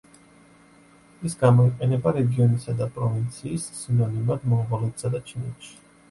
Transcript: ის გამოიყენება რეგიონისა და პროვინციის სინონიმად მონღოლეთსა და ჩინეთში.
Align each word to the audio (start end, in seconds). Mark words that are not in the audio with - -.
ის 1.27 1.33
გამოიყენება 1.41 2.13
რეგიონისა 2.15 2.73
და 2.79 2.87
პროვინციის 2.95 3.67
სინონიმად 3.81 4.47
მონღოლეთსა 4.55 5.13
და 5.17 5.21
ჩინეთში. 5.29 5.71